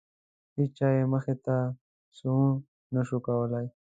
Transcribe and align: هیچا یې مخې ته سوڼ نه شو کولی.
هیچا 0.57 0.87
یې 0.97 1.03
مخې 1.13 1.35
ته 1.45 1.55
سوڼ 2.17 2.43
نه 2.93 3.01
شو 3.07 3.17
کولی. 3.27 3.65